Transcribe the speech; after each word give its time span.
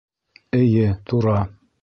Эйе, 0.59 0.87
тура 1.11 1.39